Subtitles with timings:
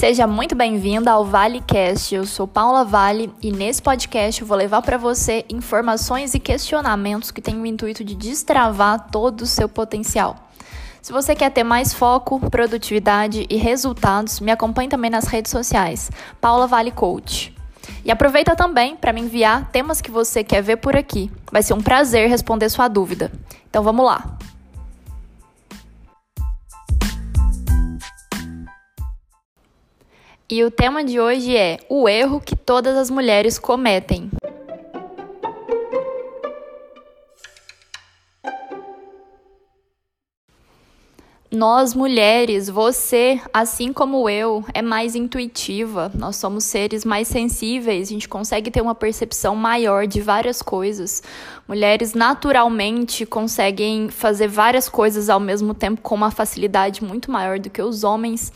[0.00, 2.14] Seja muito bem-vinda ao ValeCast.
[2.14, 7.30] Eu sou Paula Vale e nesse podcast eu vou levar para você informações e questionamentos
[7.30, 10.48] que têm o intuito de destravar todo o seu potencial.
[11.02, 16.10] Se você quer ter mais foco, produtividade e resultados, me acompanhe também nas redes sociais,
[16.40, 17.54] Paula Vale Coach.
[18.02, 21.30] E aproveita também para me enviar temas que você quer ver por aqui.
[21.52, 23.30] Vai ser um prazer responder sua dúvida.
[23.68, 24.38] Então vamos lá.
[30.52, 34.28] E o tema de hoje é o erro que todas as mulheres cometem.
[41.52, 46.08] Nós mulheres, você, assim como eu, é mais intuitiva.
[46.14, 51.24] Nós somos seres mais sensíveis, a gente consegue ter uma percepção maior de várias coisas.
[51.66, 57.68] Mulheres naturalmente conseguem fazer várias coisas ao mesmo tempo com uma facilidade muito maior do
[57.68, 58.52] que os homens.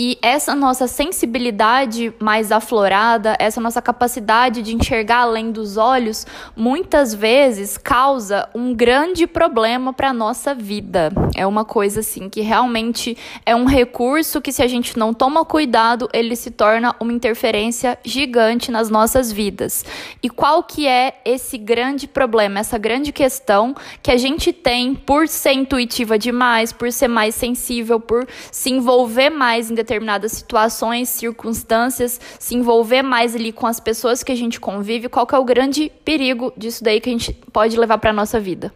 [0.00, 6.24] E essa nossa sensibilidade mais aflorada, essa nossa capacidade de enxergar além dos olhos,
[6.54, 11.10] muitas vezes causa um grande problema para nossa vida.
[11.34, 15.44] É uma coisa assim que realmente é um recurso que se a gente não toma
[15.44, 19.84] cuidado, ele se torna uma interferência gigante nas nossas vidas.
[20.22, 25.28] E qual que é esse grande problema, essa grande questão que a gente tem por
[25.28, 32.20] ser intuitiva demais, por ser mais sensível, por se envolver mais em determinadas situações, circunstâncias,
[32.38, 35.44] se envolver mais ali com as pessoas que a gente convive, qual que é o
[35.44, 38.72] grande perigo disso daí que a gente pode levar para nossa vida?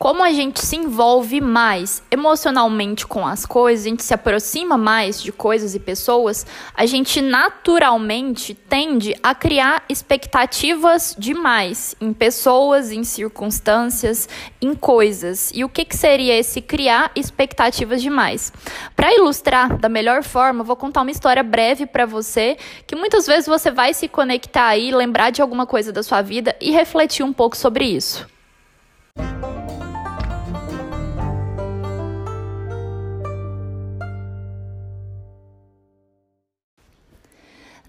[0.00, 5.22] Como a gente se envolve mais emocionalmente com as coisas, a gente se aproxima mais
[5.22, 13.04] de coisas e pessoas, a gente naturalmente tende a criar expectativas demais em pessoas, em
[13.04, 14.26] circunstâncias,
[14.58, 15.52] em coisas.
[15.54, 18.54] E o que, que seria esse criar expectativas demais?
[18.96, 22.56] Para ilustrar da melhor forma, vou contar uma história breve para você,
[22.86, 26.56] que muitas vezes você vai se conectar aí, lembrar de alguma coisa da sua vida
[26.58, 28.39] e refletir um pouco sobre isso.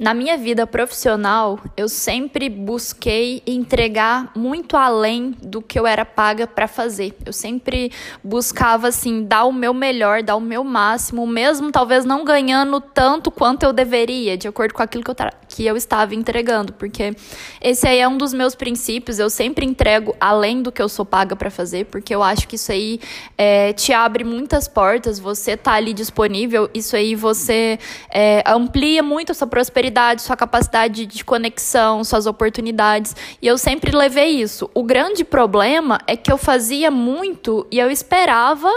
[0.00, 6.46] Na minha vida profissional, eu sempre busquei entregar muito além do que eu era paga
[6.46, 7.14] para fazer.
[7.26, 7.92] Eu sempre
[8.24, 13.30] buscava assim dar o meu melhor, dar o meu máximo, mesmo talvez não ganhando tanto
[13.30, 15.16] quanto eu deveria, de acordo com aquilo que eu,
[15.50, 17.12] que eu estava entregando, porque
[17.60, 19.18] esse aí é um dos meus princípios.
[19.18, 22.54] Eu sempre entrego além do que eu sou paga para fazer, porque eu acho que
[22.54, 23.00] isso aí
[23.36, 25.18] é, te abre muitas portas.
[25.18, 27.78] Você tá ali disponível, isso aí você
[28.10, 33.16] é, amplia muito a sua prosperidade sua capacidade de conexão, suas oportunidades.
[33.42, 34.70] E eu sempre levei isso.
[34.72, 38.70] O grande problema é que eu fazia muito e eu esperava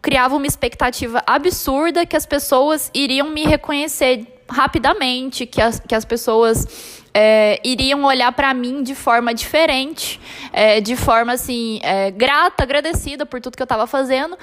[0.00, 6.04] criava uma expectativa absurda que as pessoas iriam me reconhecer rapidamente, que as, que as
[6.04, 10.20] pessoas é, iriam olhar para mim de forma diferente,
[10.52, 14.36] é, de forma assim, é, grata, agradecida por tudo que eu estava fazendo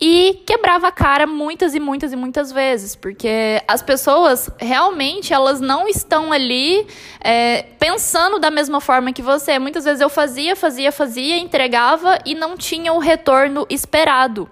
[0.00, 5.60] e quebrava a cara muitas e muitas e muitas vezes, porque as pessoas realmente elas
[5.60, 6.86] não estão ali
[7.20, 9.58] é, pensando da mesma forma que você.
[9.58, 14.48] Muitas vezes eu fazia, fazia, fazia, entregava e não tinha o retorno esperado.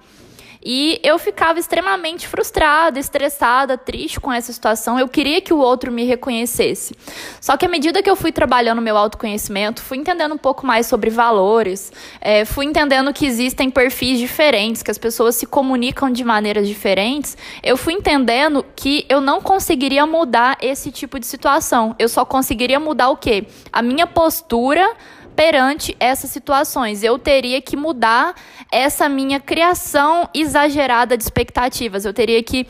[0.65, 4.99] E eu ficava extremamente frustrada, estressada, triste com essa situação.
[4.99, 6.95] Eu queria que o outro me reconhecesse.
[7.41, 10.87] Só que à medida que eu fui trabalhando meu autoconhecimento, fui entendendo um pouco mais
[10.87, 16.25] sobre valores, é, fui entendendo que existem perfis diferentes, que as pessoas se comunicam de
[16.25, 17.37] maneiras diferentes.
[17.63, 21.95] Eu fui entendendo que eu não conseguiria mudar esse tipo de situação.
[21.99, 23.47] Eu só conseguiria mudar o quê?
[23.71, 24.89] A minha postura
[25.35, 27.03] perante essas situações.
[27.03, 28.35] Eu teria que mudar
[28.71, 32.05] essa minha criação exagerada de expectativas.
[32.05, 32.67] Eu teria que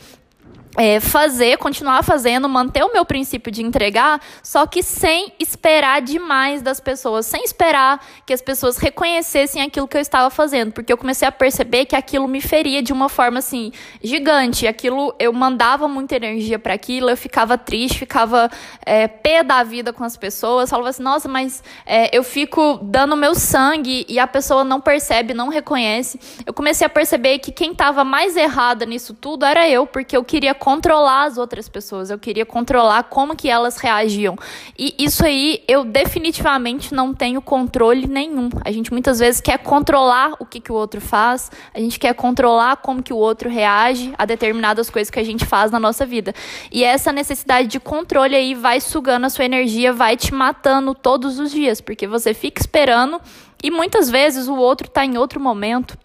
[0.77, 6.61] é, fazer, continuar fazendo, manter o meu princípio de entregar, só que sem esperar demais
[6.61, 10.97] das pessoas, sem esperar que as pessoas reconhecessem aquilo que eu estava fazendo, porque eu
[10.97, 13.71] comecei a perceber que aquilo me feria de uma forma assim
[14.03, 14.67] gigante.
[14.67, 18.49] Aquilo eu mandava muita energia para aquilo, eu ficava triste, ficava
[18.85, 23.15] é, pé da vida com as pessoas, falava assim, nossa, mas é, eu fico dando
[23.15, 26.19] meu sangue e a pessoa não percebe, não reconhece.
[26.45, 30.23] Eu comecei a perceber que quem estava mais errada nisso tudo era eu, porque eu
[30.23, 34.35] queria controlar as outras pessoas, eu queria controlar como que elas reagiam.
[34.75, 38.49] E isso aí eu definitivamente não tenho controle nenhum.
[38.63, 42.15] A gente muitas vezes quer controlar o que, que o outro faz, a gente quer
[42.15, 46.03] controlar como que o outro reage a determinadas coisas que a gente faz na nossa
[46.03, 46.33] vida.
[46.71, 51.37] E essa necessidade de controle aí vai sugando a sua energia, vai te matando todos
[51.37, 53.21] os dias, porque você fica esperando
[53.61, 55.95] e muitas vezes o outro está em outro momento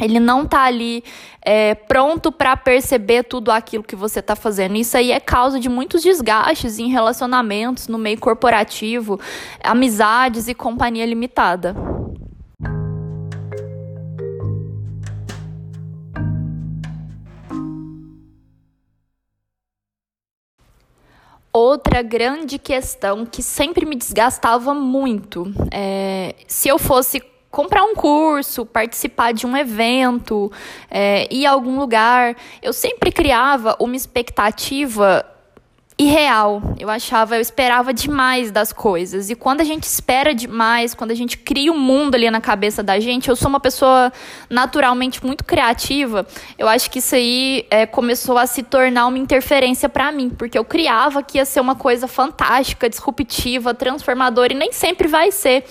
[0.00, 1.04] ele não tá ali
[1.42, 4.76] é, pronto para perceber tudo aquilo que você tá fazendo.
[4.76, 9.20] Isso aí é causa de muitos desgastes em relacionamentos, no meio corporativo,
[9.62, 11.74] amizades e companhia limitada.
[21.52, 27.20] Outra grande questão que sempre me desgastava muito, é, se eu fosse
[27.50, 30.50] comprar um curso, participar de um evento,
[30.90, 35.26] é, ir a algum lugar, eu sempre criava uma expectativa
[36.00, 36.62] irreal.
[36.78, 39.28] Eu achava, eu esperava demais das coisas.
[39.28, 42.82] E quando a gente espera demais, quando a gente cria um mundo ali na cabeça
[42.82, 44.10] da gente, eu sou uma pessoa
[44.48, 46.26] naturalmente muito criativa.
[46.56, 50.56] Eu acho que isso aí é, começou a se tornar uma interferência para mim, porque
[50.56, 55.64] eu criava que ia ser uma coisa fantástica, disruptiva, transformadora e nem sempre vai ser.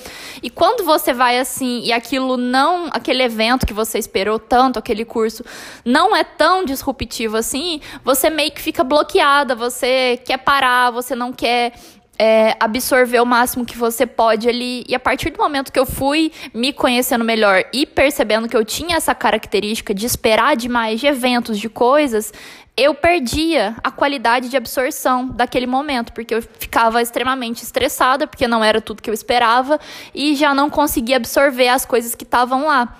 [0.43, 5.05] E quando você vai assim e aquilo não, aquele evento que você esperou tanto, aquele
[5.05, 5.43] curso
[5.83, 11.33] não é tão disruptivo assim, você meio que fica bloqueada, você quer parar, você não
[11.33, 11.73] quer
[12.19, 14.83] é, absorver o máximo que você pode ali.
[14.87, 18.65] E a partir do momento que eu fui me conhecendo melhor e percebendo que eu
[18.65, 22.33] tinha essa característica de esperar demais de eventos, de coisas,
[22.75, 28.63] eu perdia a qualidade de absorção daquele momento, porque eu ficava extremamente estressada, porque não
[28.63, 29.79] era tudo que eu esperava,
[30.13, 32.95] e já não conseguia absorver as coisas que estavam lá.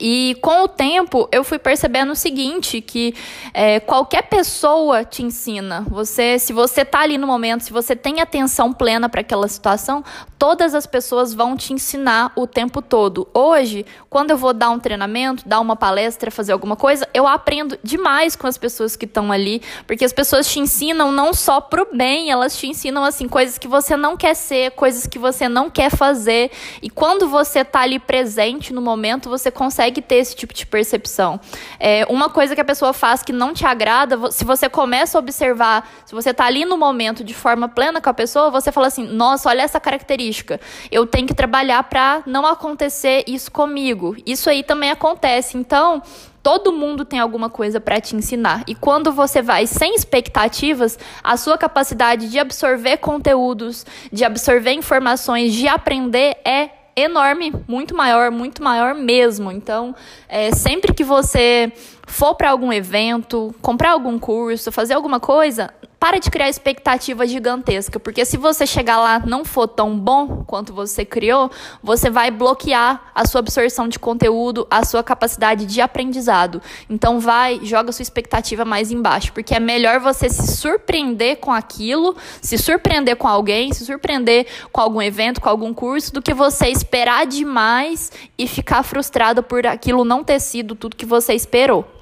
[0.00, 3.14] E com o tempo eu fui percebendo o seguinte, que
[3.52, 5.84] é, qualquer pessoa te ensina.
[5.88, 10.04] Você, se você está ali no momento, se você tem atenção plena para aquela situação,
[10.38, 13.26] todas as pessoas vão te ensinar o tempo todo.
[13.34, 17.78] Hoje, quando eu vou dar um treinamento, dar uma palestra, fazer alguma coisa, eu aprendo
[17.82, 21.88] demais com as pessoas que estão ali, porque as pessoas te ensinam não só pro
[21.92, 25.68] bem, elas te ensinam assim coisas que você não quer ser, coisas que você não
[25.68, 26.52] quer fazer.
[26.80, 30.66] E quando você está ali presente no momento, você consegue consegue ter esse tipo de
[30.66, 31.38] percepção.
[31.78, 35.20] É, uma coisa que a pessoa faz que não te agrada, se você começa a
[35.20, 38.88] observar, se você está ali no momento de forma plena com a pessoa, você fala
[38.88, 40.60] assim: nossa, olha essa característica.
[40.90, 44.16] Eu tenho que trabalhar para não acontecer isso comigo.
[44.26, 45.56] Isso aí também acontece.
[45.56, 46.02] Então,
[46.42, 48.64] todo mundo tem alguma coisa para te ensinar.
[48.66, 55.52] E quando você vai sem expectativas, a sua capacidade de absorver conteúdos, de absorver informações,
[55.52, 56.70] de aprender é
[57.02, 59.50] enorme, muito maior, muito maior mesmo.
[59.52, 59.94] Então,
[60.28, 61.72] é, sempre que você
[62.06, 67.98] for para algum evento, comprar algum curso, fazer alguma coisa, para de criar expectativa gigantesca,
[67.98, 71.50] porque se você chegar lá não for tão bom quanto você criou,
[71.82, 76.62] você vai bloquear a sua absorção de conteúdo, a sua capacidade de aprendizado.
[76.88, 82.16] Então vai, joga sua expectativa mais embaixo, porque é melhor você se surpreender com aquilo,
[82.40, 86.68] se surpreender com alguém, se surpreender com algum evento, com algum curso, do que você
[86.68, 91.97] esperar demais e ficar frustrado por aquilo não ter sido tudo que você esperou.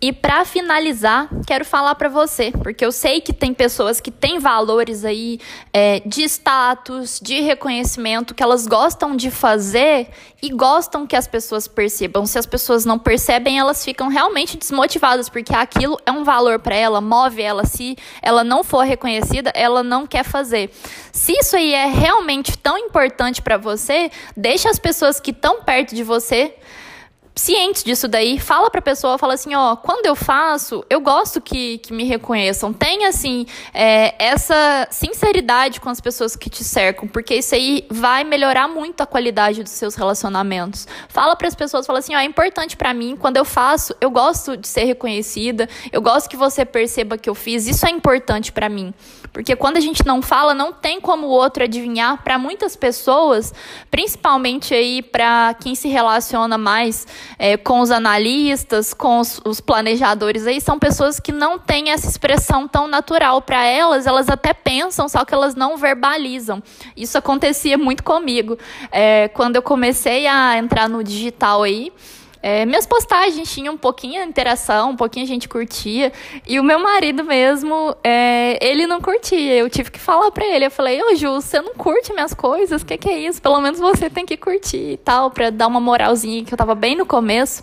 [0.00, 4.38] E para finalizar, quero falar para você, porque eu sei que tem pessoas que têm
[4.38, 5.40] valores aí
[5.72, 10.08] é, de status, de reconhecimento, que elas gostam de fazer
[10.40, 12.26] e gostam que as pessoas percebam.
[12.26, 16.76] Se as pessoas não percebem, elas ficam realmente desmotivadas, porque aquilo é um valor para
[16.76, 17.66] ela, move ela.
[17.66, 20.70] Se ela não for reconhecida, ela não quer fazer.
[21.10, 25.92] Se isso aí é realmente tão importante para você, deixa as pessoas que estão perto
[25.92, 26.54] de você
[27.40, 31.78] cientes disso daí, fala pra pessoa, fala assim, ó, quando eu faço, eu gosto que,
[31.78, 32.72] que me reconheçam.
[32.72, 38.24] Tenha, assim, é, essa sinceridade com as pessoas que te cercam, porque isso aí vai
[38.24, 40.86] melhorar muito a qualidade dos seus relacionamentos.
[41.08, 44.10] Fala para as pessoas, fala assim, ó, é importante para mim, quando eu faço, eu
[44.10, 48.52] gosto de ser reconhecida, eu gosto que você perceba que eu fiz, isso é importante
[48.52, 48.92] para mim.
[49.32, 52.22] Porque quando a gente não fala, não tem como o outro adivinhar.
[52.22, 53.52] Para muitas pessoas,
[53.90, 57.06] principalmente aí para quem se relaciona mais
[57.38, 62.08] é, com os analistas, com os, os, planejadores aí, são pessoas que não têm essa
[62.08, 63.42] expressão tão natural.
[63.42, 66.62] Para elas, elas até pensam, só que elas não verbalizam.
[66.96, 68.58] Isso acontecia muito comigo.
[68.90, 71.92] É, quando eu comecei a entrar no digital aí,
[72.42, 76.12] é, minhas postagens tinham um pouquinho de interação, um pouquinho a gente curtia.
[76.46, 79.54] E o meu marido mesmo, é, ele não curtia.
[79.54, 80.66] Eu tive que falar pra ele.
[80.66, 82.82] Eu falei, ô Ju, você não curte minhas coisas?
[82.82, 83.42] O que, que é isso?
[83.42, 86.74] Pelo menos você tem que curtir e tal, pra dar uma moralzinha, que eu tava
[86.74, 87.62] bem no começo.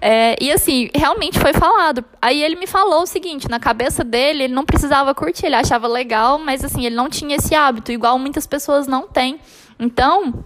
[0.00, 2.04] É, e assim, realmente foi falado.
[2.20, 5.86] Aí ele me falou o seguinte: na cabeça dele, ele não precisava curtir, ele achava
[5.86, 9.38] legal, mas assim, ele não tinha esse hábito, igual muitas pessoas não têm.
[9.78, 10.44] Então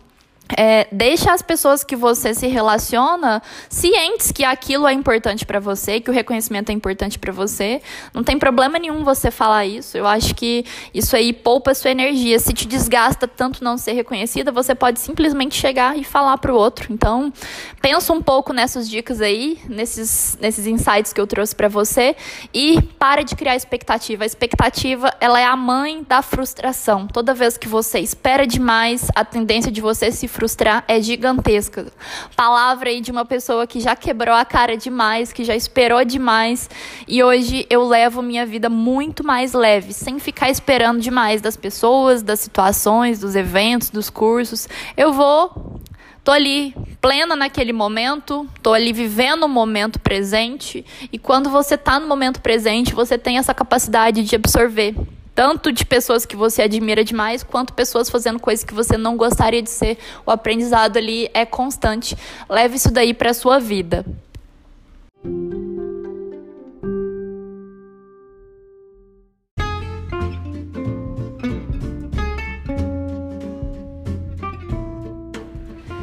[0.57, 6.01] É, deixa as pessoas que você se relaciona cientes que aquilo é importante para você,
[6.01, 7.81] que o reconhecimento é importante para você.
[8.13, 9.97] Não tem problema nenhum você falar isso.
[9.97, 12.39] Eu acho que isso aí poupa sua energia.
[12.39, 16.93] Se te desgasta tanto não ser reconhecida, você pode simplesmente chegar e falar pro outro.
[16.93, 17.33] Então,
[17.81, 22.15] pensa um pouco nessas dicas aí, nesses, nesses insights que eu trouxe para você
[22.53, 24.25] e para de criar expectativa.
[24.25, 27.07] A expectativa, ela é a mãe da frustração.
[27.07, 31.87] Toda vez que você espera demais, a tendência de você se frustrar frustrar é gigantesca.
[32.35, 36.69] Palavra aí de uma pessoa que já quebrou a cara demais, que já esperou demais
[37.07, 42.23] e hoje eu levo minha vida muito mais leve, sem ficar esperando demais das pessoas,
[42.23, 44.69] das situações, dos eventos, dos cursos.
[44.97, 45.81] Eu vou
[46.25, 51.99] Tô ali plena naquele momento, tô ali vivendo o momento presente, e quando você tá
[51.99, 54.95] no momento presente, você tem essa capacidade de absorver
[55.43, 59.61] tanto de pessoas que você admira demais, quanto pessoas fazendo coisas que você não gostaria
[59.61, 59.99] de ser.
[60.25, 62.17] O aprendizado ali é constante.
[62.49, 64.07] Leve isso daí para sua vida.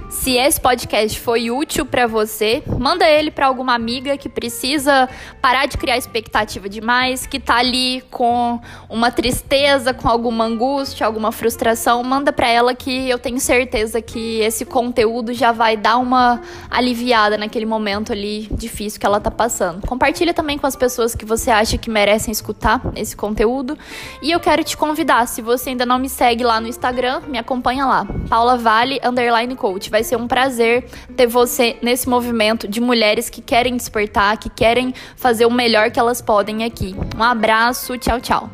[0.09, 5.07] Se esse podcast foi útil para você, manda ele para alguma amiga que precisa
[5.39, 11.31] parar de criar expectativa demais, que tá ali com uma tristeza, com alguma angústia, alguma
[11.31, 16.41] frustração, manda para ela que eu tenho certeza que esse conteúdo já vai dar uma
[16.71, 19.85] aliviada naquele momento ali difícil que ela tá passando.
[19.85, 23.77] Compartilha também com as pessoas que você acha que merecem escutar esse conteúdo.
[24.23, 27.37] E eu quero te convidar, se você ainda não me segue lá no Instagram, me
[27.37, 28.07] acompanha lá.
[28.27, 29.98] Paula Vale underline coach.
[29.99, 30.85] Vai ser um prazer
[31.17, 35.99] ter você nesse movimento de mulheres que querem despertar, que querem fazer o melhor que
[35.99, 36.95] elas podem aqui.
[37.17, 38.49] Um abraço, tchau, tchau.